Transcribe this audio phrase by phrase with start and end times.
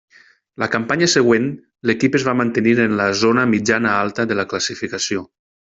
[0.61, 1.45] La campanya següent
[1.89, 5.27] l'equip es va mantenir en la zona mitjana-alta de la classificació.